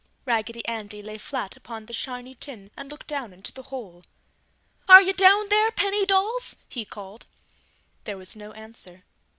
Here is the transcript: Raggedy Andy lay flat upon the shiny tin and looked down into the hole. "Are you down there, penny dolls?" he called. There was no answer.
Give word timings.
Raggedy 0.25 0.67
Andy 0.67 1.03
lay 1.03 1.19
flat 1.19 1.55
upon 1.55 1.85
the 1.85 1.93
shiny 1.93 2.33
tin 2.33 2.71
and 2.75 2.89
looked 2.89 3.05
down 3.05 3.33
into 3.33 3.53
the 3.53 3.61
hole. 3.69 4.03
"Are 4.89 4.99
you 4.99 5.13
down 5.13 5.49
there, 5.49 5.69
penny 5.69 6.05
dolls?" 6.07 6.55
he 6.67 6.85
called. 6.85 7.27
There 8.05 8.17
was 8.17 8.35
no 8.35 8.51
answer. 8.53 9.03